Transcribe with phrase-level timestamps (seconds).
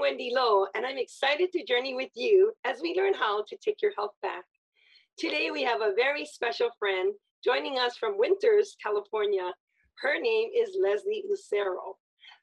[0.00, 3.82] Wendy Lowe, and I'm excited to journey with you as we learn how to take
[3.82, 4.44] your health back.
[5.18, 7.12] Today, we have a very special friend
[7.44, 9.52] joining us from Winters, California.
[10.00, 11.98] Her name is Leslie Lucero.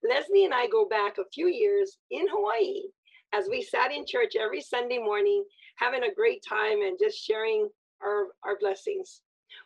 [0.08, 2.84] Leslie and I go back a few years in Hawaii
[3.34, 5.44] as we sat in church every Sunday morning,
[5.78, 7.68] having a great time and just sharing
[8.04, 9.22] our, our blessings.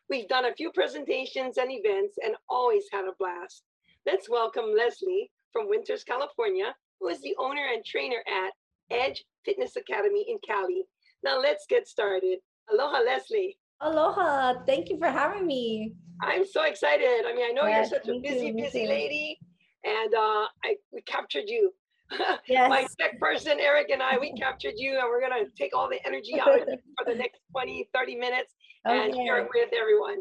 [0.10, 3.64] We've done a few presentations and events and always had a blast.
[4.06, 8.52] Let's welcome Leslie from Winters, California, who is the owner and trainer at
[8.96, 10.84] Edge Fitness Academy in Cali.
[11.24, 12.38] Now let's get started.
[12.72, 13.58] Aloha, Leslie.
[13.82, 14.64] Aloha.
[14.66, 15.94] Thank you for having me.
[16.22, 17.26] I'm so excited.
[17.26, 19.40] I mean, I know yes, you're such a busy, too, busy lady,
[19.84, 21.74] and uh, I we captured you.
[22.46, 22.70] Yes.
[22.70, 25.90] My tech person, Eric, and I, we captured you, and we're going to take all
[25.90, 28.54] the energy out of you for the next 20, 30 minutes
[28.84, 30.18] and share it with everyone.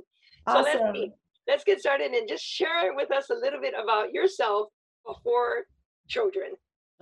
[0.47, 0.73] Awesome.
[0.73, 1.13] So let's,
[1.49, 4.69] let's get started and just share with us a little bit about yourself
[5.05, 5.65] before
[6.09, 6.53] children.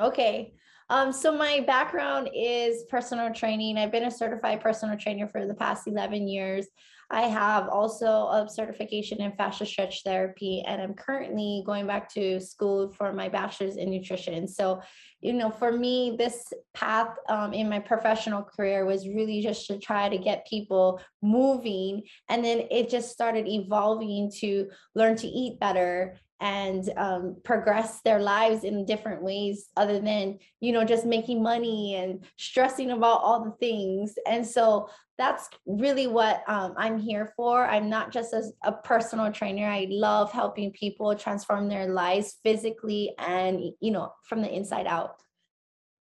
[0.01, 0.55] Okay.
[0.91, 3.77] Um, so my background is personal training.
[3.77, 6.67] I've been a certified personal trainer for the past 11 years.
[7.11, 12.39] I have also a certification in fascia stretch therapy, and I'm currently going back to
[12.39, 14.47] school for my bachelor's in nutrition.
[14.47, 14.83] So,
[15.23, 19.79] you know, for me, this path um, in my professional career was really just to
[19.79, 22.03] try to get people moving.
[22.29, 28.21] And then it just started evolving to learn to eat better and um, progress their
[28.21, 33.45] lives in different ways other than you know just making money and stressing about all
[33.45, 34.15] the things.
[34.27, 37.67] And so that's really what um, i'm here for.
[37.67, 39.67] I'm not just a, a personal trainer.
[39.67, 45.17] I love helping people transform their lives physically and you know from the inside out.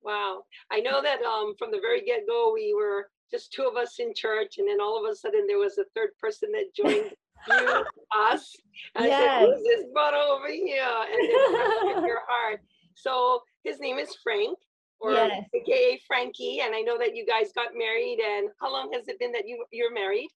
[0.04, 0.44] Wow.
[0.72, 4.14] I know that um, from the very get-go we were just two of us in
[4.14, 7.12] church and then all of a sudden there was a third person that joined
[7.48, 7.86] you,
[8.16, 8.56] us.
[8.96, 9.22] And yes.
[9.22, 10.84] I said, who's this butt over here?
[11.12, 12.62] And then your heart.
[12.96, 14.58] So his name is Frank,
[15.00, 15.46] or yes.
[15.54, 16.62] AKA Frankie.
[16.62, 18.20] And I know that you guys got married.
[18.20, 20.30] And how long has it been that you you're married?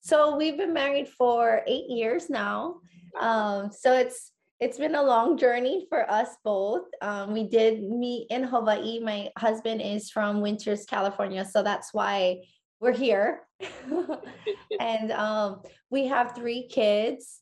[0.00, 2.76] So we've been married for eight years now.
[3.18, 6.84] Um, so it's it's been a long journey for us both.
[7.02, 9.00] Um, we did meet in Hawaii.
[9.00, 12.38] My husband is from Winters, California, so that's why
[12.84, 13.40] we're here.
[14.78, 17.40] and um, we have three kids.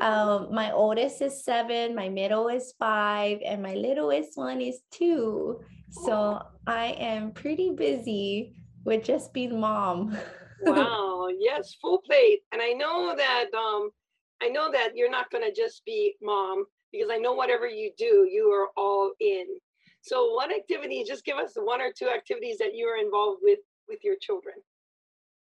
[0.00, 5.60] Um, my oldest is seven, my middle is five, and my littlest one is two.
[5.90, 10.16] So I am pretty busy with just being mom.
[10.62, 12.42] wow, yes, full plate.
[12.52, 13.90] And I know that um,
[14.42, 18.28] I know that you're not gonna just be mom because I know whatever you do,
[18.30, 19.46] you are all in.
[20.02, 23.58] So what activity, just give us one or two activities that you are involved with
[23.88, 24.54] with your children.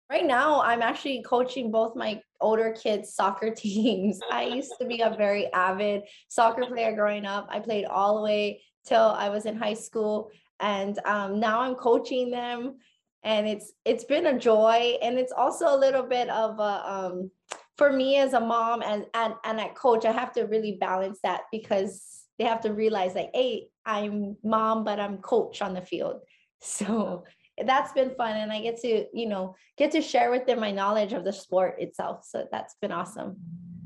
[0.10, 4.20] Right now, I'm actually coaching both my older kids' soccer teams.
[4.32, 7.48] I used to be a very avid soccer player growing up.
[7.52, 11.76] I played all the way till I was in high school, and um, now I'm
[11.76, 12.78] coaching them,
[13.24, 17.30] and it's it's been a joy, and it's also a little bit of a um,
[17.78, 20.06] for me as a mom and and and a coach.
[20.06, 24.84] I have to really balance that because they have to realize like, hey, I'm mom,
[24.84, 26.22] but I'm coach on the field.
[26.62, 27.24] So
[27.66, 30.72] that's been fun and i get to you know get to share with them my
[30.72, 33.36] knowledge of the sport itself so that's been awesome.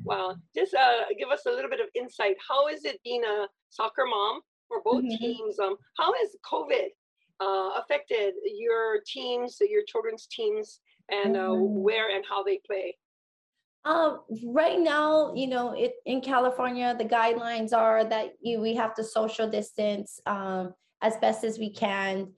[0.03, 2.35] Wow just uh, give us a little bit of insight.
[2.45, 5.15] How is it being a soccer mom for both mm-hmm.
[5.15, 5.59] teams?
[5.59, 6.87] Um, how has covid
[7.39, 11.81] uh, affected your teams your children's teams and uh, mm-hmm.
[11.81, 12.97] where and how they play?
[13.85, 18.93] Um, right now, you know, it in California, the guidelines are that you we have
[18.95, 22.31] to social distance um, as best as we can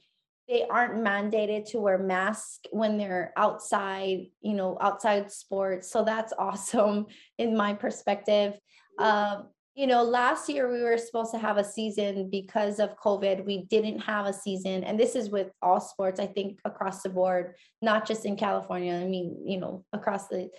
[0.48, 5.92] they aren't mandated to wear masks when they're outside, you know, outside sports.
[5.92, 7.08] So that's awesome
[7.38, 8.60] in my perspective.
[9.00, 13.46] Um, you know, last year we were supposed to have a season because of COVID.
[13.46, 14.86] We didn't have a season.
[14.86, 18.94] And this is with all sports, I think, across the board, not just in California.
[18.94, 20.50] I mean, you know, across the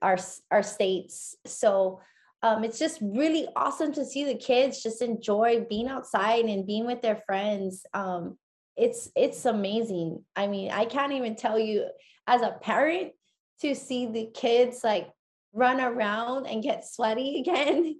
[0.00, 0.16] our
[0.50, 1.36] our states.
[1.44, 2.00] So
[2.42, 6.86] um, it's just really awesome to see the kids just enjoy being outside and being
[6.86, 7.84] with their friends.
[7.92, 8.38] Um,
[8.76, 11.86] it's it's amazing i mean i can't even tell you
[12.26, 13.12] as a parent
[13.60, 15.10] to see the kids like
[15.52, 17.94] run around and get sweaty again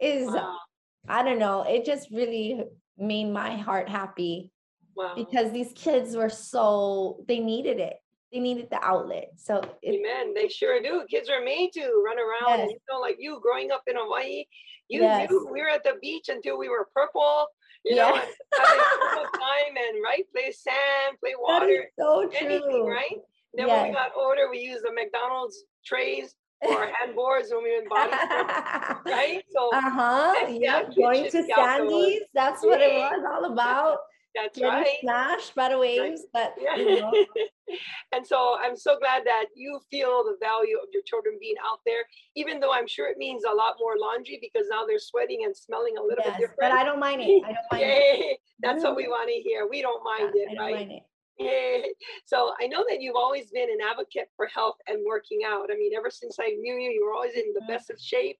[0.00, 0.56] is wow.
[1.08, 2.64] Uh, i don't know it just really
[2.98, 4.50] made my heart happy
[4.96, 5.12] wow.
[5.14, 7.94] because these kids were so they needed it
[8.32, 12.18] they needed the outlet so it, amen they sure do kids are made to run
[12.18, 12.60] around yes.
[12.60, 14.44] and you know like you growing up in hawaii
[14.88, 15.30] you, yes.
[15.30, 17.46] you we were at the beach until we were purple
[17.84, 18.08] you yeah.
[18.08, 18.26] know, time
[19.88, 23.16] and right, play sand, play water, so anything, right?
[23.54, 23.80] Then yes.
[23.80, 27.82] when we got older, we used the McDonald's trays or hand boards when we were
[27.82, 28.12] in body,
[29.06, 29.42] right?
[29.50, 30.46] So uh-huh.
[30.48, 33.98] Yeah, going to Sandy's, that's what it was all about.
[34.34, 34.96] That's getting right.
[35.00, 36.22] smashed by the waves.
[36.32, 36.76] But Yeah.
[36.76, 37.12] you know,
[38.12, 41.80] and so I'm so glad that you feel the value of your children being out
[41.84, 42.04] there,
[42.36, 45.56] even though I'm sure it means a lot more laundry because now they're sweating and
[45.56, 46.58] smelling a little yes, bit different.
[46.60, 46.72] but.
[46.72, 47.42] I don't mind it.
[47.44, 48.38] I don't mind it.
[48.62, 49.66] That's what we want to hear.
[49.68, 50.74] We don't Yeah, mind it, I don't right?
[50.88, 51.02] mind it.
[52.26, 55.70] So I know that you've always been an advocate for health and working out.
[55.72, 57.68] I mean, ever since I knew you, you were always in the Mhm.
[57.68, 58.38] best of shape.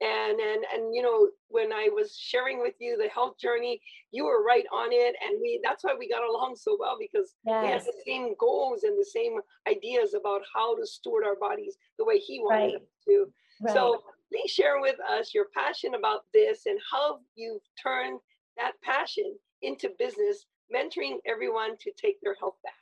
[0.00, 3.80] And and and you know, when I was sharing with you the health journey,
[4.12, 5.14] you were right on it.
[5.26, 8.84] And we that's why we got along so well because we had the same goals
[8.84, 9.38] and the same
[9.68, 12.82] ideas about how to steward our bodies the way he wanted Right.
[13.08, 13.32] to.
[13.62, 13.74] Right.
[13.74, 14.02] So
[14.32, 18.20] please share with us your passion about this and how you've turned
[18.56, 22.72] that passion into business, mentoring everyone to take their health back.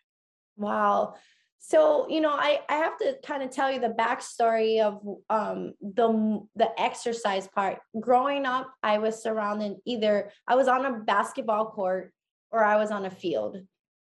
[0.56, 1.14] Wow.
[1.60, 5.74] So, you know, I, I have to kind of tell you the backstory of um,
[5.80, 7.78] the, the exercise part.
[8.00, 12.12] Growing up, I was surrounded either, I was on a basketball court
[12.50, 13.58] or I was on a field.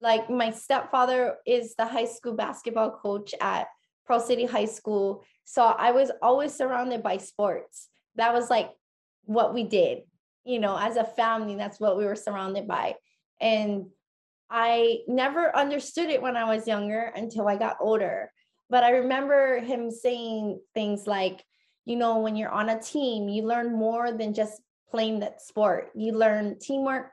[0.02, 3.68] Like my stepfather is the high school basketball coach at
[4.08, 5.24] Pearl City High School.
[5.46, 7.90] So I was always surrounded by sports.
[8.16, 8.72] That was like
[9.26, 10.00] what we did,
[10.44, 12.96] you know, as a family, that's what we were surrounded by.
[13.40, 13.88] And
[14.52, 18.32] I never understood it when I was younger until I got older.
[18.70, 21.44] But I remember him saying things like,
[21.86, 25.92] you know, when you're on a team, you learn more than just playing that sport.
[25.96, 27.12] You learn teamwork.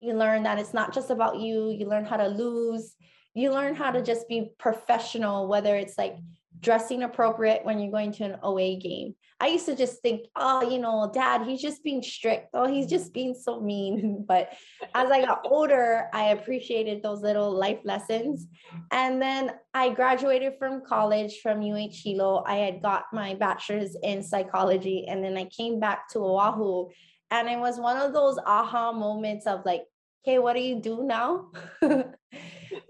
[0.00, 1.70] You learn that it's not just about you.
[1.70, 2.94] You learn how to lose.
[3.34, 6.16] You learn how to just be professional, whether it's like
[6.60, 9.14] dressing appropriate when you're going to an away game.
[9.40, 12.48] I used to just think, oh, you know, dad, he's just being strict.
[12.54, 14.24] Oh, he's just being so mean.
[14.28, 14.52] But
[14.94, 18.46] as I got older, I appreciated those little life lessons.
[18.90, 22.42] And then I graduated from college from UH Hilo.
[22.46, 25.06] I had got my bachelor's in psychology.
[25.08, 26.88] And then I came back to Oahu.
[27.30, 29.84] And it was one of those aha moments of like,
[30.24, 31.50] okay, what do you do now?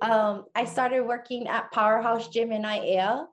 [0.03, 3.27] um, I started working at Powerhouse Gym in Aiea.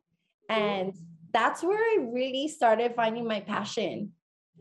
[0.50, 0.94] And
[1.33, 4.12] that's where I really started finding my passion.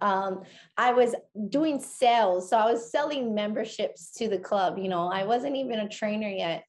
[0.01, 0.43] Um,
[0.77, 1.15] I was
[1.49, 2.51] doing sales.
[2.51, 4.79] So I was selling memberships to the club.
[4.79, 6.65] You know, I wasn't even a trainer yet,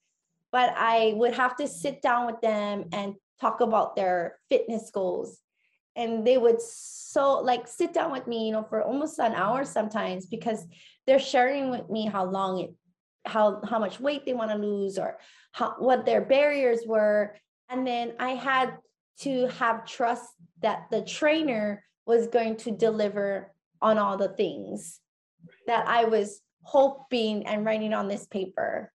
[0.52, 5.40] but I would have to sit down with them and talk about their fitness goals.
[5.96, 9.64] And they would so like sit down with me, you know, for almost an hour
[9.64, 10.66] sometimes because
[11.08, 12.74] they're sharing with me how long it,
[13.26, 15.18] how how much weight they want to lose or
[15.52, 17.36] how what their barriers were.
[17.70, 18.78] And then I had
[19.20, 20.26] to have trust
[20.62, 23.52] that the trainer was going to deliver
[23.82, 25.00] on all the things
[25.68, 28.92] that I was hoping and writing on this paper.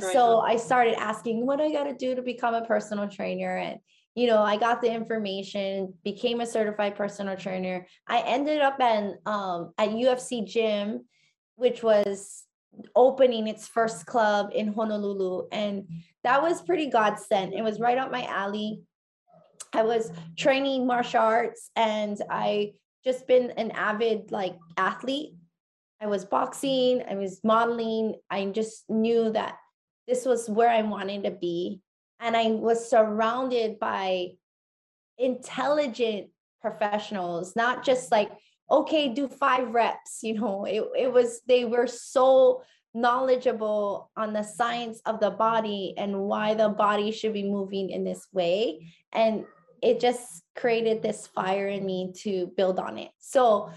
[0.00, 0.12] Right.
[0.12, 3.56] So I started asking what I got to do to become a personal trainer.
[3.56, 3.78] And,
[4.14, 7.86] you know, I got the information, became a certified personal trainer.
[8.06, 11.06] I ended up at, um, at UFC Gym,
[11.54, 12.44] which was
[12.94, 15.48] opening its first club in Honolulu.
[15.50, 15.88] And
[16.24, 17.54] that was pretty godsend.
[17.54, 18.82] It was right up my alley.
[19.76, 22.72] I was training martial arts and I
[23.04, 25.34] just been an avid like athlete.
[26.00, 28.14] I was boxing, I was modeling.
[28.30, 29.56] I just knew that
[30.08, 31.80] this was where I wanted to be.
[32.20, 34.30] And I was surrounded by
[35.18, 36.28] intelligent
[36.62, 38.30] professionals, not just like,
[38.70, 40.20] okay, do five reps.
[40.22, 42.62] You know, it, it was, they were so
[42.94, 48.04] knowledgeable on the science of the body and why the body should be moving in
[48.04, 48.90] this way.
[49.12, 49.44] And
[49.82, 53.10] it just created this fire in me to build on it.
[53.18, 53.70] So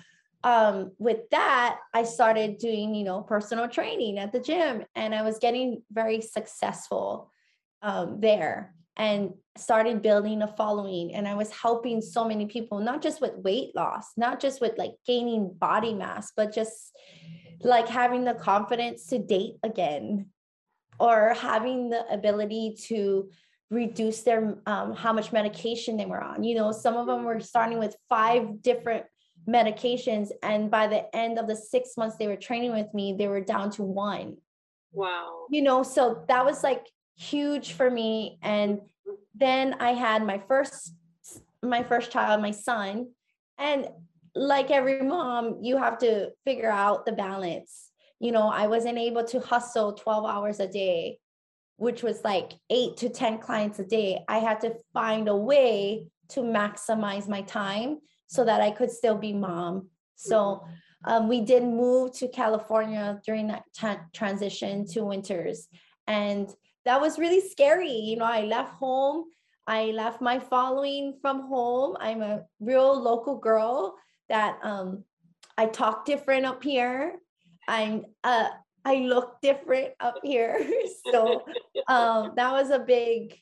[0.44, 5.22] um with that i started doing you know personal training at the gym and i
[5.22, 7.30] was getting very successful
[7.82, 13.02] um there and started building a following and i was helping so many people not
[13.02, 16.96] just with weight loss not just with like gaining body mass but just
[17.62, 20.26] like having the confidence to date again
[21.02, 23.30] or having the ability to
[23.70, 26.44] reduce their um, how much medication they were on.
[26.44, 29.06] You know some of them were starting with five different
[29.48, 33.28] medications and by the end of the six months they were training with me they
[33.28, 34.38] were down to one.
[34.92, 35.46] Wow.
[35.52, 36.84] you know so that was like
[37.16, 38.80] huge for me and
[39.36, 40.94] then i had my first
[41.62, 43.10] my first child my son
[43.60, 43.88] and
[44.34, 47.92] like every mom you have to figure out the balance.
[48.20, 51.20] You know i wasn't able to hustle 12 hours a day
[51.80, 56.08] which was like 8 to 10 clients a day i had to find a way
[56.30, 60.64] to maximize my time so that i could still be mom so
[61.06, 65.68] um, we did move to California during that ta- transition to winters.
[66.08, 66.50] And
[66.86, 67.92] that was really scary.
[67.92, 69.26] You know, I left home,
[69.66, 71.96] I left my following from home.
[72.00, 73.96] I'm a real local girl
[74.28, 75.04] that um,
[75.58, 77.20] I talk different up here.
[77.68, 78.50] I'm uh,
[78.86, 80.66] I look different up here.
[81.12, 81.44] so
[81.88, 83.36] um, that was a big,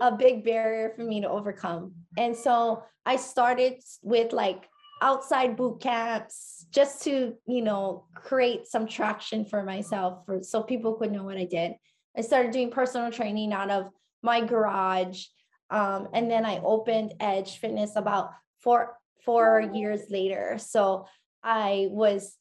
[0.00, 1.92] a big barrier for me to overcome.
[2.16, 4.68] And so I started with like
[5.00, 10.94] outside boot camps just to, you know, create some traction for myself for so people
[10.94, 11.72] could know what I did.
[12.16, 13.90] I started doing personal training out of
[14.22, 15.24] my garage.
[15.70, 20.58] Um, and then I opened Edge Fitness about four four years later.
[20.58, 21.06] So
[21.42, 22.36] I was,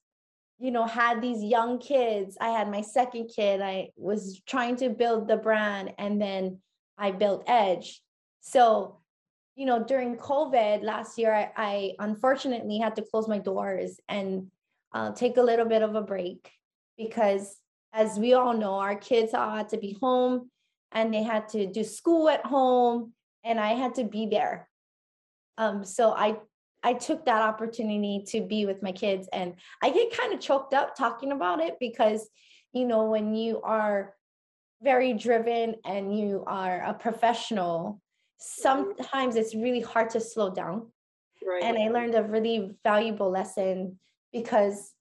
[0.62, 2.38] you know, had these young kids.
[2.39, 3.62] I had my second kid.
[3.62, 6.60] I was trying to build the brand, and then
[7.00, 8.00] I built Edge.
[8.41, 9.00] So,
[9.56, 14.51] you know, during COVID last year, I, I unfortunately had to close my doors and
[14.94, 16.51] uh, take a little bit of a break
[16.96, 17.58] because,
[17.91, 20.51] as we all know, our kids all had to be home
[20.91, 23.13] and they had to do school at home
[23.44, 24.70] and I had to be there.
[25.58, 26.38] Um, so I
[26.84, 30.74] I took that opportunity to be with my kids and I get kind of choked
[30.74, 32.28] up talking about it because
[32.74, 34.16] you know when you are
[34.82, 38.02] very driven and you are a professional
[38.38, 40.88] sometimes it's really hard to slow down.
[41.46, 41.64] Right.
[41.64, 44.00] and I learned a really valuable lesson
[44.32, 44.92] because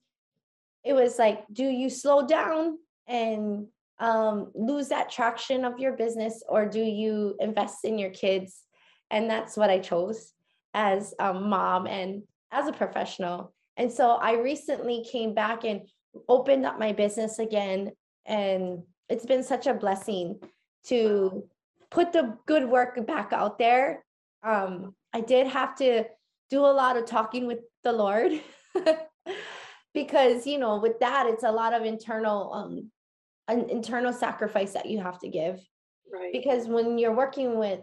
[0.84, 3.66] it was like do you slow down and
[3.98, 8.64] um, lose that traction of your business or do you invest in your kids?
[9.10, 10.32] And that's what i chose
[10.74, 12.22] as a mom and
[12.52, 15.82] as a professional and so i recently came back and
[16.28, 17.90] opened up my business again
[18.26, 20.38] and it's been such a blessing
[20.84, 21.44] to
[21.90, 24.04] put the good work back out there
[24.42, 26.04] um, i did have to
[26.50, 28.32] do a lot of talking with the lord
[29.94, 32.90] because you know with that it's a lot of internal um,
[33.50, 35.60] an internal sacrifice that you have to give.
[36.12, 36.32] Right.
[36.32, 37.80] Because when you're working with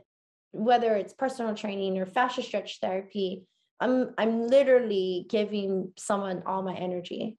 [0.57, 3.43] whether it's personal training or fascia stretch therapy,
[3.79, 7.37] I'm I'm literally giving someone all my energy.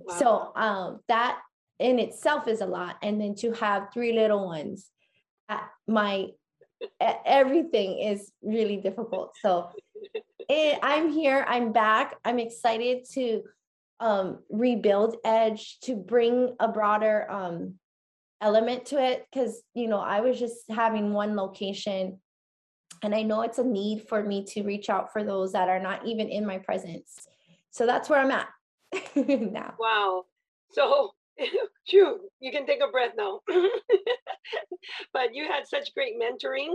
[0.00, 0.14] Wow.
[0.18, 1.40] So um that
[1.78, 2.96] in itself is a lot.
[3.02, 4.90] And then to have three little ones,
[5.86, 6.28] my
[7.00, 9.34] everything is really difficult.
[9.40, 9.70] So
[10.48, 12.16] it, I'm here, I'm back.
[12.24, 13.42] I'm excited to
[14.00, 17.74] um, rebuild Edge to bring a broader um,
[18.40, 22.20] element to it because you know I was just having one location,
[23.02, 25.80] and I know it's a need for me to reach out for those that are
[25.80, 27.28] not even in my presence.
[27.70, 28.48] So that's where I'm at
[29.16, 29.74] now.
[29.78, 30.24] Wow.
[30.70, 31.12] So
[31.88, 33.40] Phew, you can take a breath now.
[35.12, 36.74] but you had such great mentoring.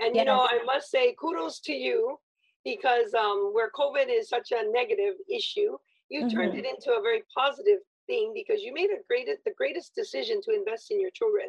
[0.00, 2.18] And, you know, I must say kudos to you
[2.64, 5.76] because um, where COVID is such a negative issue,
[6.08, 6.36] you mm-hmm.
[6.36, 10.40] turned it into a very positive thing because you made a great the greatest decision
[10.42, 11.46] to invest in your children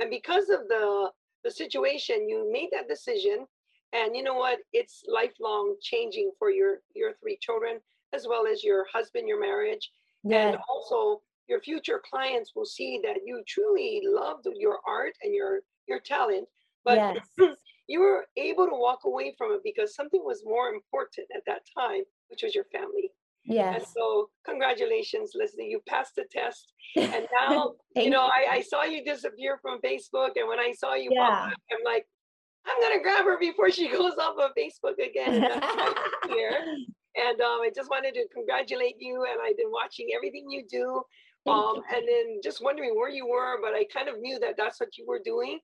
[0.00, 1.08] and because of the
[1.44, 3.46] the situation you made that decision
[3.92, 7.78] and you know what it's lifelong changing for your your three children
[8.12, 9.90] as well as your husband your marriage
[10.24, 10.54] yes.
[10.54, 15.60] and also your future clients will see that you truly loved your art and your
[15.88, 16.46] your talent
[16.84, 17.56] but yes.
[17.88, 21.62] you were able to walk away from it because something was more important at that
[21.76, 23.10] time which was your family
[23.44, 23.76] Yes.
[23.76, 26.72] And so congratulations, Leslie, you passed the test.
[26.96, 30.32] And now, you know, I, I, saw you disappear from Facebook.
[30.36, 31.26] And when I saw you yeah.
[31.26, 32.06] pop up, I'm like,
[32.66, 35.42] I'm gonna grab her before she goes off of Facebook again.
[35.42, 35.64] And
[36.28, 36.58] here.
[37.16, 39.24] And um, I just wanted to congratulate you.
[39.30, 41.02] And I've been watching everything you do.
[41.50, 41.84] Um, you.
[41.96, 44.96] and then just wondering where you were, but I kind of knew that that's what
[44.96, 45.58] you were doing.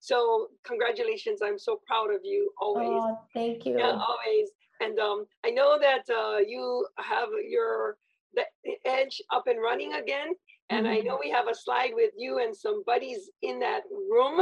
[0.00, 1.40] So congratulations.
[1.42, 2.86] I'm so proud of you always.
[2.88, 3.78] Oh, thank you.
[3.78, 4.50] Yeah, always.
[4.80, 7.96] And um, I know that uh, you have your
[8.34, 8.42] the
[8.84, 10.28] edge up and running again.
[10.70, 10.96] And mm-hmm.
[10.96, 14.40] I know we have a slide with you and some buddies in that room.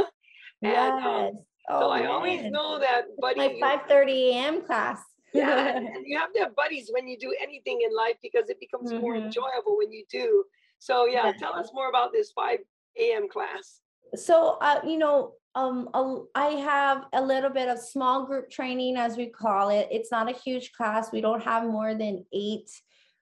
[0.61, 1.05] And, yes.
[1.05, 1.31] Um,
[1.69, 2.09] oh, so I man.
[2.09, 3.59] always know that buddy.
[3.59, 4.61] My 5:30 a.m.
[4.65, 5.01] class.
[5.33, 8.59] yeah, and you have to have buddies when you do anything in life because it
[8.59, 9.01] becomes mm-hmm.
[9.01, 10.43] more enjoyable when you do.
[10.79, 11.39] So yeah, yes.
[11.39, 12.59] tell us more about this 5
[12.99, 13.27] a.m.
[13.29, 13.81] class.
[14.15, 18.97] So uh, you know, um a, I have a little bit of small group training
[18.97, 19.87] as we call it.
[19.91, 21.11] It's not a huge class.
[21.11, 22.69] We don't have more than eight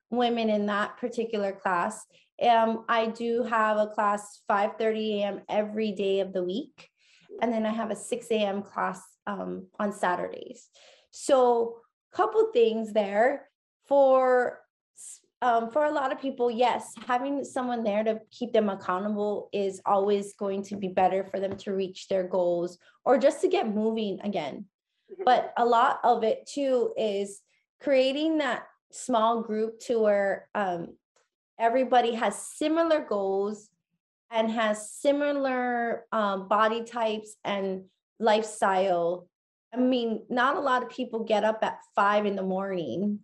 [0.09, 2.05] women in that particular class.
[2.41, 6.89] Um i do have a class 5 30 a.m every day of the week
[7.41, 10.69] and then i have a 6 a.m class um, on saturdays.
[11.11, 11.77] So
[12.11, 13.47] couple things there.
[13.87, 14.59] For
[15.41, 19.81] um, for a lot of people, yes, having someone there to keep them accountable is
[19.85, 23.73] always going to be better for them to reach their goals or just to get
[23.73, 24.65] moving again.
[25.11, 25.23] Mm-hmm.
[25.25, 27.41] But a lot of it too is
[27.81, 30.95] creating that small group to where um,
[31.59, 33.69] everybody has similar goals
[34.29, 37.85] and has similar um, body types and
[38.19, 39.27] lifestyle.
[39.73, 43.19] I mean, not a lot of people get up at five in the morning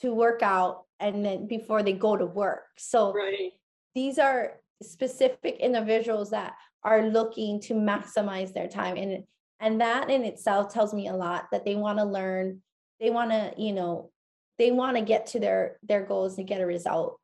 [0.00, 2.64] to work out and then before they go to work.
[2.76, 3.52] So right.
[3.94, 9.24] these are specific individuals that are looking to maximize their time and
[9.60, 12.60] and that in itself tells me a lot that they want to learn
[13.00, 14.10] they want to you know
[14.58, 17.18] they want to get to their their goals and get a result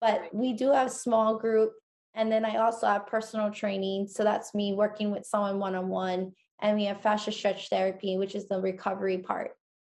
[0.00, 0.34] but Right.
[0.34, 1.72] we do have small group
[2.14, 6.32] and then i also have personal training so that's me working with someone one-on-one
[6.62, 9.50] and we have fascia stretch therapy which is the recovery part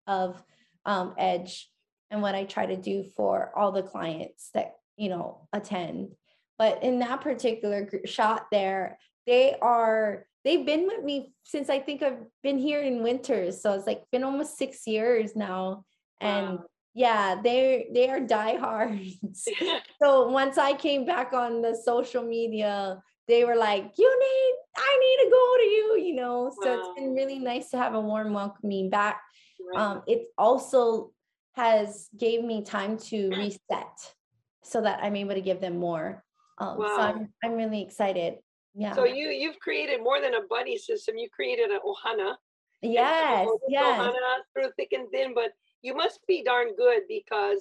[0.09, 0.43] of
[0.85, 1.71] um, edge
[2.11, 6.15] and what i try to do for all the clients that you know attend.
[6.59, 12.03] But in that particular shot there they are they've been with me since i think
[12.03, 15.85] i've been here in winters so it's like been almost six years now
[16.21, 16.65] and Wow.
[16.95, 19.49] yeah they they are diehards.
[20.03, 24.93] So once i came back on the social media they were like you need i
[25.05, 26.53] need to go to you you know?
[26.63, 29.23] So it's been really nice to have a warm welcoming back.
[29.75, 29.81] Right.
[29.81, 31.11] um, it also
[31.55, 34.15] has gave me time to reset
[34.63, 36.25] so that i'm able to give them more
[36.59, 38.39] um, so I'm, I'm really excited
[38.75, 41.17] yeah So you you've created more than a buddy system.
[41.17, 42.35] You created an ohana.
[42.83, 45.51] yes yes Ohana through thick and thin, but
[45.83, 47.61] you must be darn good because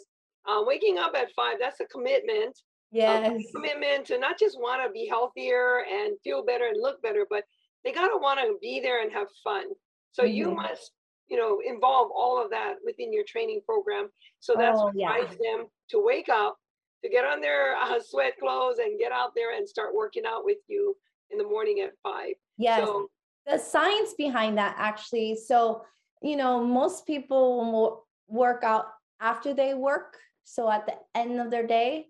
[0.49, 2.55] uh, waking up at five, that's a commitment.
[2.95, 7.01] a yes commitment to not just want to be healthier and feel better and look
[7.01, 7.43] better, but
[7.83, 9.65] they gotta want to be there and have fun.
[10.11, 10.55] So you Mhm.
[10.65, 10.91] must,
[11.29, 14.09] you know, involve all of that within your training program.
[14.39, 15.07] So that's Oh, what yeah.
[15.09, 16.57] drives them to wake up,
[17.03, 20.43] to get on their uh, sweat clothes and get out there and start working out
[20.45, 20.95] with you
[21.31, 22.33] in the morning at five.
[22.57, 23.09] yes So
[23.47, 25.83] the science behind that actually so
[26.21, 28.85] you know most people work out
[29.19, 32.07] after they work so at the end of their day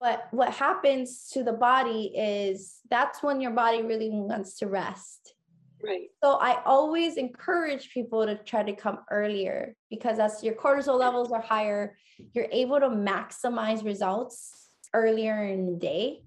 [0.00, 5.34] but what happens to the body is that's when your body really wants to rest
[5.82, 10.98] right, so i always encourage people to try to come earlier because as your cortisol
[10.98, 11.96] levels are higher
[12.32, 16.22] you're able to maximize results earlier in the day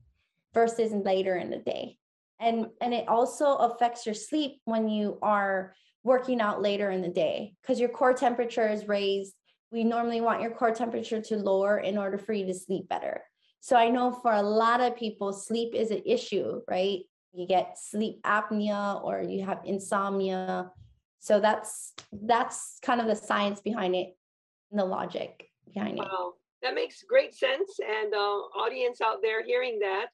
[0.53, 1.97] versus later in the day.
[2.39, 7.09] And and it also affects your sleep when you are working out later in the
[7.09, 9.33] day because your core temperature is raised.
[9.71, 13.21] We normally want your core temperature to lower in order for you to sleep better.
[13.61, 17.01] So i know for a lot of people sleep is an issue right
[17.33, 20.71] you get sleep apnea or you have insomnia
[21.19, 24.15] so that's that's kind of the science behind it
[24.71, 27.79] and the logic behind it wow, that makes great sense.
[27.79, 30.07] And uh, audience out there hearing that,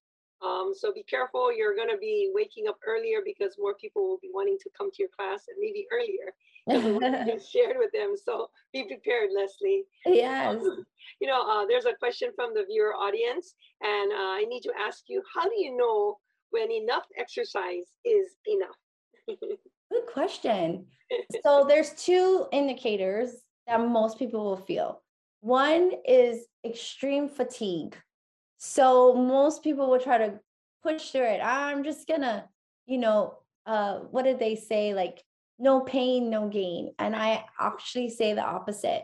[0.46, 1.56] um, so be careful.
[1.56, 4.92] You're going to be waking up earlier because more people will be wanting to come
[4.92, 6.34] to your class and maybe earlier
[6.68, 8.16] because of what you just shared with them.
[8.22, 9.86] So be prepared, Leslie.
[10.06, 10.62] yes
[11.22, 14.72] You know, uh, there's a question from the viewer audience, and uh, I need to
[14.78, 16.18] ask you: How do you know
[16.56, 18.80] when enough exercise is enough?
[19.92, 20.88] Good question.
[21.44, 23.30] So there's two indicators
[23.68, 25.04] that most people will feel.
[25.42, 27.96] One is extreme fatigue.
[28.58, 30.40] So most people will try to
[30.82, 31.42] push through it.
[31.44, 32.50] I'm just gonna,
[32.88, 33.38] you know,
[33.68, 34.96] uh, what did they say?
[34.96, 35.22] Like
[35.60, 36.94] no pain, no gain.
[36.98, 39.04] And I actually say the opposite.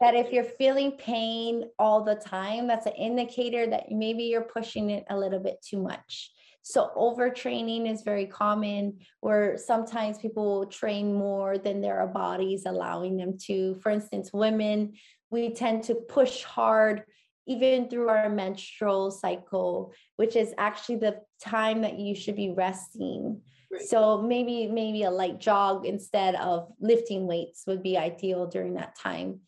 [0.00, 4.88] That if you're feeling pain all the time, that's an indicator that maybe you're pushing
[4.88, 6.30] it a little bit too much.
[6.66, 13.36] So overtraining is very common where sometimes people train more than their bodies allowing them
[13.46, 13.74] to.
[13.82, 14.94] For instance, women,
[15.30, 17.04] we tend to push hard
[17.46, 23.42] even through our menstrual cycle, which is actually the time that you should be resting.
[23.70, 23.82] Right.
[23.82, 28.96] So maybe maybe a light jog instead of lifting weights would be ideal during that
[28.98, 29.40] time.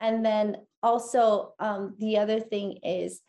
[0.00, 3.20] And then also um, the other thing is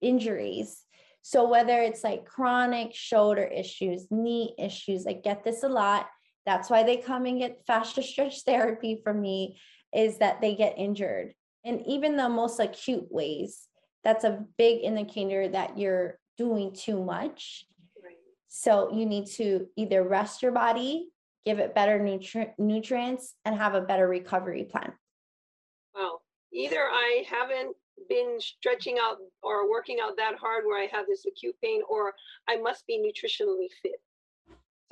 [0.00, 0.85] injuries.
[1.28, 6.06] So whether it's like chronic shoulder issues, knee issues, I get this a lot.
[6.44, 9.58] That's why they come and get fascia stretch therapy from me
[9.92, 11.34] is that they get injured.
[11.64, 13.66] And even the most acute ways,
[14.04, 17.66] that's a big indicator that you're doing too much.
[18.00, 18.14] Right.
[18.46, 21.08] So you need to either rest your body,
[21.44, 24.92] give it better nutri- nutrients, and have a better recovery plan.
[25.92, 26.20] Wow.
[26.52, 27.74] Either I haven't
[28.08, 32.12] been stretching out or working out that hard where I have this acute pain, or
[32.48, 34.00] I must be nutritionally fit.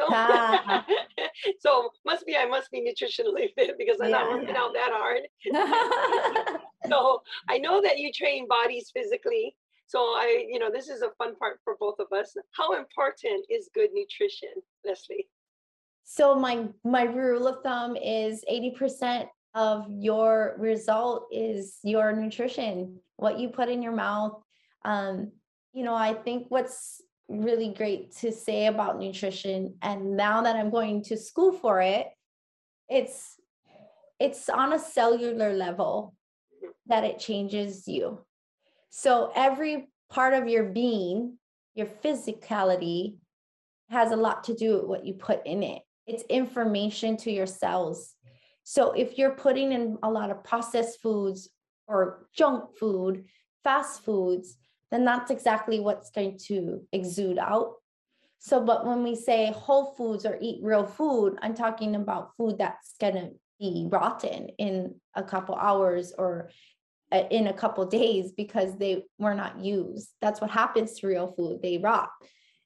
[0.01, 0.85] So, Ah.
[1.61, 4.35] so must be I must be nutritionally fit because I'm not Yeah.
[4.37, 5.23] working out that hard.
[6.87, 9.57] So I know that you train bodies physically.
[9.87, 12.37] So I, you know, this is a fun part for both of us.
[12.51, 14.51] How important is good nutrition,
[14.85, 15.29] Leslie?
[16.07, 23.39] so my my rule of thumb is 80% of your result is your nutrition, what
[23.39, 24.43] you put in your mouth.
[24.85, 25.33] Um,
[25.73, 30.71] you know, I think what's really great to say about nutrition, and now that I'm
[30.71, 32.09] going to school for it,
[32.89, 33.37] it's
[34.21, 36.15] it's on a cellular level
[36.87, 38.21] that it changes you.
[38.91, 41.39] So every part of your being,
[41.75, 43.17] your physicality
[43.91, 45.83] has a lot to do with what you put in it.
[46.07, 48.14] It's information to your cells.
[48.65, 51.51] So if you're putting in a lot of processed foods
[51.87, 53.27] or junk food,
[53.63, 54.57] fast foods,
[54.91, 57.75] then that's exactly what's going to exude out.
[58.39, 62.59] So, but when we say whole foods or eat real food, I'm talking about food
[62.59, 66.51] that's going to be rotten in a couple hours or
[67.13, 70.11] uh, in a couple days because they were not used.
[70.21, 72.11] That's what happens to real food, they rot.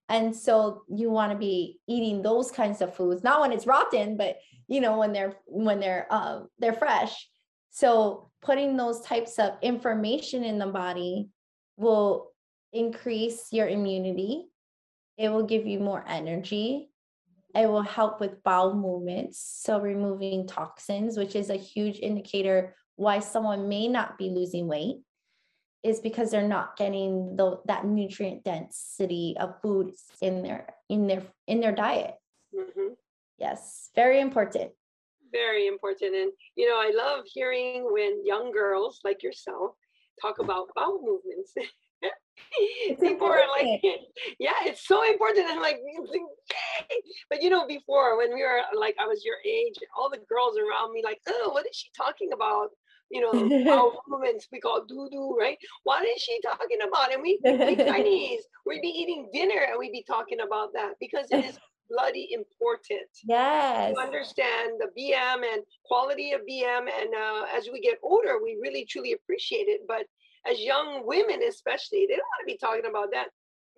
[0.09, 4.17] And so you want to be eating those kinds of foods, not when it's rotten,
[4.17, 7.29] but you know when they're when they're uh, they're fresh.
[7.71, 11.29] So putting those types of information in the body
[11.77, 12.31] will
[12.73, 14.47] increase your immunity.
[15.17, 16.91] It will give you more energy.
[17.55, 19.41] It will help with bowel movements.
[19.63, 24.97] So removing toxins, which is a huge indicator why someone may not be losing weight
[25.83, 31.23] is because they're not getting the that nutrient density of foods in their in their
[31.47, 32.15] in their diet.
[32.55, 32.95] Mm-hmm.
[33.39, 34.73] Yes, very important.
[35.31, 36.15] Very important.
[36.15, 39.73] And you know, I love hearing when young girls like yourself
[40.21, 41.55] talk about bowel movements.
[43.01, 43.83] People are like,
[44.39, 45.47] yeah, it's so important.
[45.49, 45.81] I'm like,
[47.29, 50.57] but you know, before when we were like, I was your age, all the girls
[50.57, 52.69] around me, like, oh, what is she talking about?
[53.11, 55.59] You know, our movements we call doo doo, right?
[55.85, 57.13] What is she talking about?
[57.13, 61.27] And we, we Chinese, we'd be eating dinner and we'd be talking about that because
[61.31, 61.59] it is
[61.91, 63.09] bloody important.
[63.25, 63.95] Yes.
[63.95, 66.81] To understand the BM and quality of BM.
[66.81, 69.83] And uh, as we get older, we really truly appreciate it.
[69.89, 70.05] But
[70.51, 73.29] as young women, especially, they don't want to be talking about that.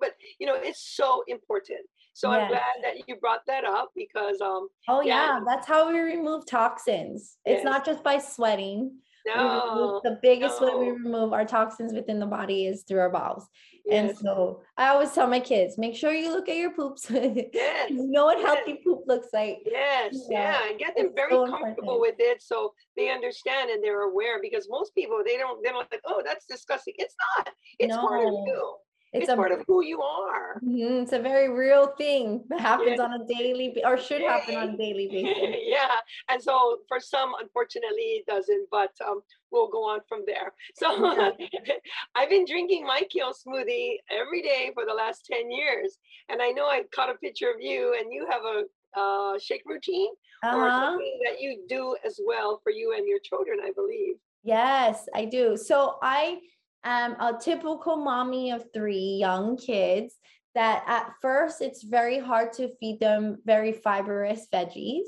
[0.01, 1.81] But you know, it's so important.
[2.15, 2.43] So yes.
[2.43, 5.99] I'm glad that you brought that up because um oh yeah, yeah that's how we
[5.99, 7.37] remove toxins.
[7.47, 7.57] Yes.
[7.57, 8.99] It's not just by sweating.
[9.27, 10.79] No, the biggest no.
[10.79, 13.47] way we remove our toxins within the body is through our bowels.
[13.85, 14.11] Yes.
[14.11, 17.11] And so I always tell my kids, make sure you look at your poops.
[17.53, 17.91] Yes.
[17.91, 18.47] you know what yes.
[18.47, 19.59] healthy poop looks like.
[19.67, 20.17] Yes.
[20.29, 20.61] Yeah.
[20.61, 20.71] yeah.
[20.71, 22.01] And get them very so comfortable important.
[22.01, 26.01] with it so they understand and they're aware because most people they don't they're like,
[26.05, 26.95] oh, that's disgusting.
[26.99, 27.51] It's not.
[27.79, 28.07] It's no.
[28.07, 28.75] part of you
[29.13, 30.61] it's, it's a, part of who you are.
[30.65, 33.05] Mm-hmm, it's a very real thing that happens yeah.
[33.05, 35.57] on a daily or should happen on a daily basis.
[35.65, 35.97] yeah,
[36.29, 38.69] and so for some, unfortunately, it doesn't.
[38.71, 39.21] But um,
[39.51, 40.53] we'll go on from there.
[40.77, 41.31] So.
[42.15, 46.51] I've been drinking my kale smoothie every day for the last ten years, and I
[46.51, 48.65] know I caught a picture of you, and you have a
[48.99, 50.11] uh, shake routine
[50.43, 50.57] uh-huh.
[50.57, 54.15] or something that you do as well for you and your children, I believe.
[54.43, 55.57] Yes, I do.
[55.57, 56.39] So I
[56.85, 60.15] am a typical mommy of three young kids
[60.55, 65.05] that at first it's very hard to feed them very fibrous veggies.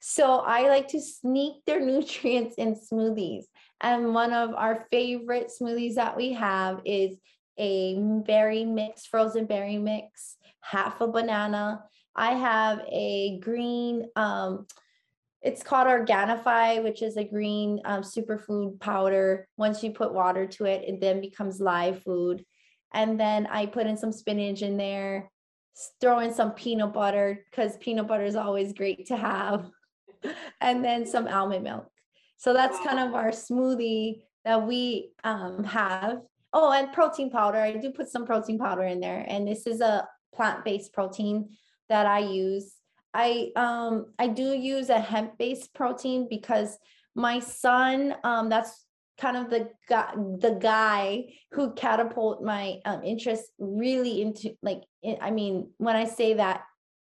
[0.00, 3.44] So I like to sneak their nutrients in smoothies.
[3.80, 7.18] And one of our favorite smoothies that we have is
[7.58, 11.84] a berry mix, frozen berry mix, half a banana.
[12.16, 14.66] I have a green um,
[15.44, 19.46] it's called Organifi, which is a green um, superfood powder.
[19.58, 22.44] Once you put water to it, it then becomes live food.
[22.94, 25.30] And then I put in some spinach in there,
[26.00, 29.68] throw in some peanut butter because peanut butter is always great to have,
[30.62, 31.90] and then some almond milk.
[32.38, 36.20] So that's kind of our smoothie that we um, have.
[36.54, 37.58] Oh, and protein powder.
[37.58, 39.26] I do put some protein powder in there.
[39.28, 41.50] And this is a plant based protein
[41.90, 42.72] that I use
[43.14, 46.76] I um I do use a hemp-based protein because
[47.14, 48.84] my son um that's
[49.20, 54.82] kind of the guy the guy who catapult my um, interest really into like
[55.20, 56.62] i mean when i say that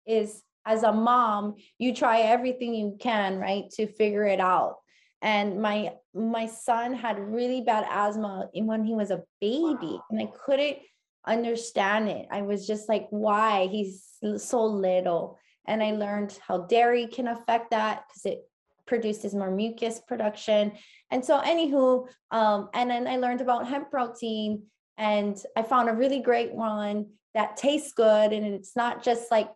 [0.06, 4.76] is as a mom you try everything you can right to figure it out.
[5.20, 10.28] And my my son had really bad asthma when he was a baby and i
[10.44, 10.78] couldn't
[11.26, 12.26] understand it.
[12.30, 13.66] I was just like why?
[13.66, 14.04] He's
[14.36, 18.48] so little and I learned how dairy can affect that because it
[18.86, 20.72] produces more mucus production.
[21.10, 24.64] And so, anywho, um, and then I learned about hemp protein,
[24.96, 29.50] and I found a really great one that tastes good, and it's not just like,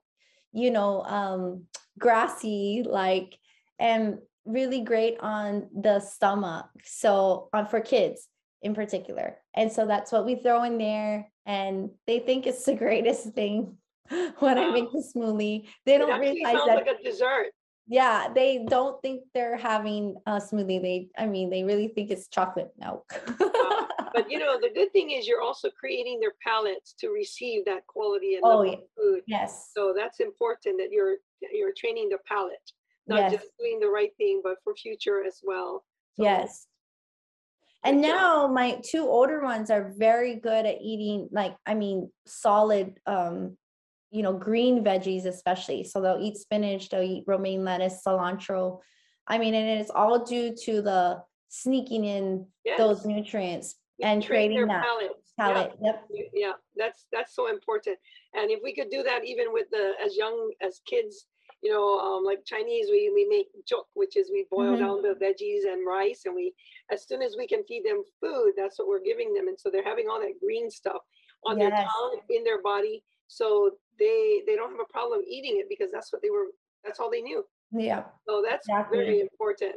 [0.53, 1.65] you know, um,
[1.99, 3.37] grassy, like,
[3.79, 6.67] and really great on the stomach.
[6.85, 8.29] So, on for kids
[8.61, 9.39] in particular.
[9.55, 13.79] And so that's what we throw in there, and they think it's the greatest thing
[14.39, 15.67] when I make the smoothie.
[15.87, 17.53] They don't realize that like a dessert.
[17.89, 20.81] Yeah, they don't think they're having a smoothie.
[20.81, 23.13] They, I mean, they really think it's chocolate milk.
[23.41, 27.65] uh, but you know, the good thing is you're also creating their palates to receive
[27.65, 28.77] that quality and oh, yeah.
[28.97, 29.23] food.
[29.27, 29.71] Yes.
[29.77, 31.17] So that's important that you're
[31.53, 32.71] you're training the palate,
[33.09, 33.33] not yes.
[33.33, 35.85] just doing the right thing, but for future as well.
[36.15, 36.67] So, yes.
[37.85, 42.99] And now my two older ones are very good at eating like, I mean, solid
[43.07, 43.57] um,
[44.13, 45.83] you know, green veggies especially.
[45.83, 48.81] So they'll eat spinach, they'll eat romaine lettuce, cilantro.
[49.27, 52.47] I mean, and it's all due to the sneaking in
[52.77, 55.33] those nutrients You and creating that palates.
[55.39, 55.53] Yeah.
[55.55, 55.73] palate.
[55.83, 56.09] Yep.
[56.35, 57.99] Yeah, that's, that's so important.
[58.35, 61.27] And if we could do that even with the, as young as kids,
[61.63, 64.79] you know, um, like Chinese, we, we make jok, which is we boil Mhm.
[64.81, 66.53] down the veggies and rice and we,
[66.91, 69.49] as soon as we can feed them food, that's what we're giving them.
[69.49, 71.01] And so they're having all that green stuff
[71.47, 73.03] on their tongue, in their body.
[73.29, 73.73] So
[74.03, 76.49] they, they don't have a problem eating it because that's what they were,
[76.85, 77.45] that's all they knew.
[77.71, 78.03] Yeah.
[78.29, 79.77] So that's very important.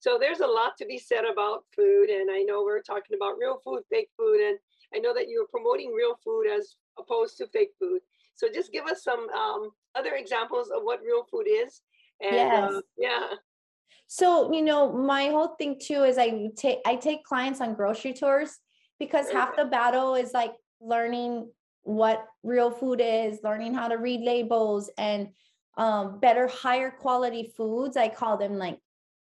[0.00, 3.38] So there's a lot to be said about food, and I know we're talking about
[3.38, 4.56] real food, fake food, and
[4.94, 8.00] I know that you're promoting real food as opposed to fake food.
[8.34, 11.82] So just give us some um, other examples of what real food is.
[12.20, 12.82] And uh, Yes.
[12.96, 13.26] yeah,
[14.06, 18.12] So, you know, my whole thing too is I take I take clients on grocery
[18.12, 18.56] tours
[18.98, 21.50] because half the battle is like learning
[21.82, 25.28] what real food is, learning how to read labels and
[25.76, 27.96] um better higher quality foods.
[27.96, 28.78] I call them like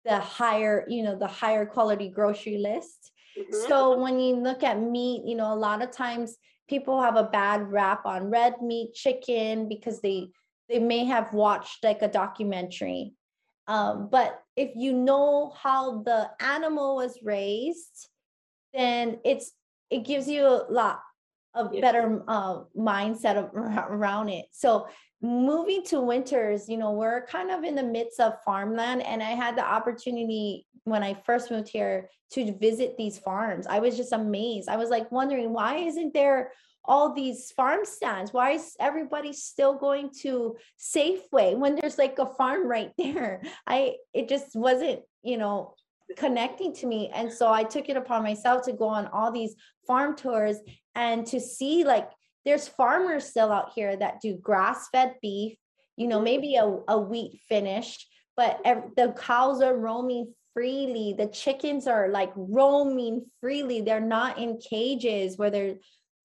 [0.06, 3.12] the higher, you know, the higher quality grocery list.
[3.38, 6.38] mhm, So when you look at meat, you know, a lot of times
[6.68, 10.30] people have a bad rap on red meat, chicken because they
[10.70, 13.14] they may have watched like a documentary.
[13.68, 18.10] Um, but if you know how the animal was raised,
[18.74, 19.52] then it's
[19.90, 21.00] it gives you a lot
[21.56, 21.82] Yeah.
[21.82, 24.46] better uh, mindset of, around it.
[24.52, 24.88] So
[25.22, 29.32] moving to winters, you know, we're kind of in the midst of farmland, and I
[29.32, 33.68] had the opportunity when I first moved here to visit these farms.
[33.68, 34.70] I was just amazed.
[34.70, 36.52] I was like wondering why isn't there
[36.84, 38.34] all these farm stands?
[38.34, 43.44] Why is everybody still going to Safeway when there's like a farm right there?
[43.68, 45.76] I it just wasn't, you know,
[46.18, 47.12] connecting to me.
[47.14, 49.56] And so I took it upon myself to go on all these
[49.88, 50.58] farm tours
[50.96, 52.10] and to see like
[52.46, 55.58] there's farmers still out here that do grass-fed beef,
[55.96, 58.62] you know, maybe a, a wheat finish, but
[58.96, 61.14] the cows are roaming freely.
[61.18, 63.82] The chickens are like roaming freely.
[63.82, 65.76] They're not in cages where they're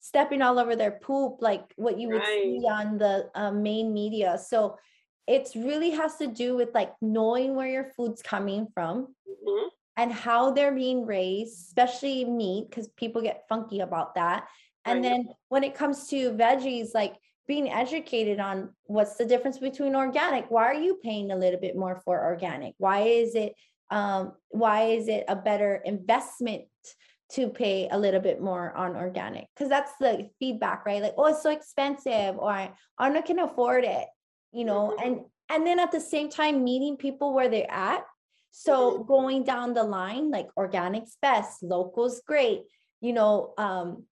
[0.00, 4.38] stepping all over their poop, like what you would see on the uh, main media.
[4.38, 4.78] So
[5.26, 10.12] it's really has to do with like knowing where your food's coming from mhm, and
[10.12, 14.46] how they're being raised, especially meat, because people get funky about that.
[14.84, 15.02] And Right.
[15.02, 17.14] then when it comes to veggies, like
[17.48, 20.50] being educated on what's the difference between organic.
[20.50, 22.74] Why are you paying a little bit more for organic?
[22.78, 23.54] Why is it
[23.90, 26.64] um why is it a better investment
[27.32, 29.46] to pay a little bit more on organic?
[29.54, 31.02] Because that's the feedback, right?
[31.02, 32.50] Like, oh, it's so expensive, or
[32.98, 34.06] I'm not gonna afford it,
[34.52, 35.04] you know, Mhm.
[35.04, 38.04] and and then at the same time meeting people where they're at
[38.58, 42.62] so going down the line, like organic's best, local's great,
[43.02, 44.04] you know, um,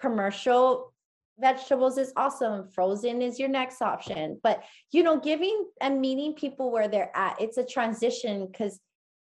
[0.00, 0.94] commercial
[1.40, 4.38] vegetables is awesome, frozen is your next option.
[4.40, 8.78] But you know, giving and meeting people where they're at, it's a transition because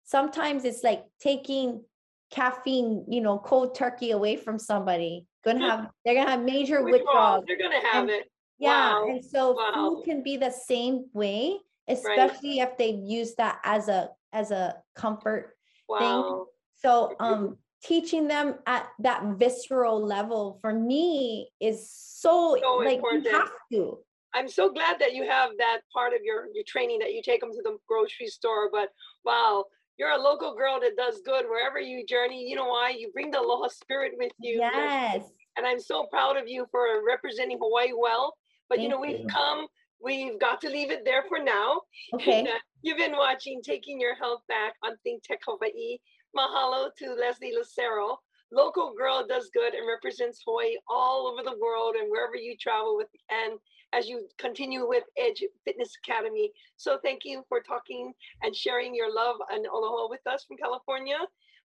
[0.06, 1.84] sometimes it's like taking
[2.32, 5.26] caffeine, you know, cold turkey away from somebody.
[5.44, 7.44] Gonna have they're gonna have major Withdrawals.
[7.46, 8.32] They're gonna have And- it.
[8.58, 9.72] Yeah, Wow, and so wow.
[9.74, 11.58] food can be the same way,
[11.90, 15.56] especially if they use that as a as a comfort.
[15.88, 16.48] Wow.
[16.78, 17.26] So Mhm.
[17.26, 23.26] um teaching them at that visceral level for me is so So like important.
[23.26, 24.04] you have to.
[24.34, 27.42] I'm so glad that you have that part of your, your training that you take
[27.42, 28.70] them to the grocery store.
[28.72, 28.90] But
[29.26, 29.66] wow,
[29.98, 32.48] you're a local girl that does good wherever you journey.
[32.48, 32.92] You know why?
[32.92, 34.60] You bring the aloha spirit with you.
[34.60, 35.24] Yes.
[35.58, 38.34] And I'm so proud of you for representing Hawaii well.
[38.70, 39.28] But you know, we've you.
[39.28, 39.68] come,
[40.04, 41.82] we've got to leave it there for now.
[42.14, 42.42] Okay.
[42.42, 45.98] Uh, you've been watching Taking Your Health Back on Think Tech Hawaii.
[46.36, 48.18] Mahalo to Leslie Lucero.
[48.52, 52.98] Local girl does good and represents Hawaii all over the world and wherever you travel
[52.98, 53.60] with and
[53.94, 56.52] as you continue with Edge Fitness Academy.
[56.78, 61.18] So thank you for talking and sharing your love and aloha with us from California.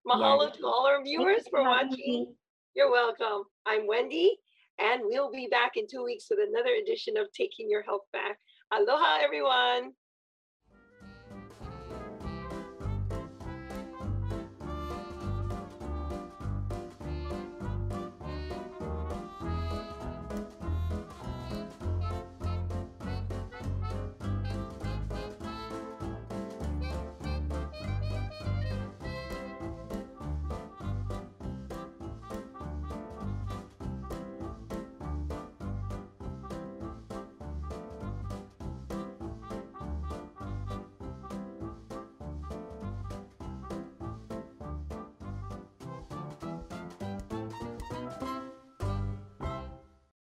[0.07, 1.91] Mahalo to all our viewers for watching.
[1.91, 2.27] me.
[2.75, 3.45] You're welcome.
[3.65, 4.37] I'm Wendy,
[4.79, 8.39] and we'll be back in two weeks with another edition of Taking Your Health Back.
[8.73, 9.93] Aloha, everyone.